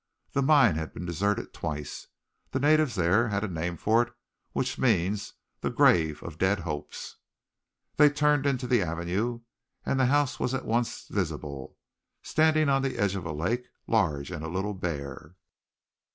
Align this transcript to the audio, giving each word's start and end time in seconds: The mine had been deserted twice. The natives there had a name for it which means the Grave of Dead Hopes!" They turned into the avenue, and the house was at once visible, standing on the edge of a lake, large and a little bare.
The 0.31 0.41
mine 0.41 0.77
had 0.77 0.95
been 0.95 1.05
deserted 1.05 1.53
twice. 1.53 2.07
The 2.49 2.59
natives 2.59 2.95
there 2.95 3.27
had 3.27 3.43
a 3.43 3.47
name 3.47 3.77
for 3.77 4.01
it 4.01 4.11
which 4.51 4.79
means 4.79 5.33
the 5.59 5.69
Grave 5.69 6.23
of 6.23 6.39
Dead 6.39 6.61
Hopes!" 6.61 7.17
They 7.97 8.09
turned 8.09 8.47
into 8.47 8.65
the 8.65 8.81
avenue, 8.81 9.41
and 9.85 9.99
the 9.99 10.07
house 10.07 10.39
was 10.39 10.55
at 10.55 10.65
once 10.65 11.07
visible, 11.07 11.77
standing 12.23 12.67
on 12.67 12.81
the 12.81 12.97
edge 12.97 13.13
of 13.15 13.27
a 13.27 13.31
lake, 13.31 13.67
large 13.85 14.31
and 14.31 14.43
a 14.43 14.47
little 14.49 14.73
bare. 14.73 15.35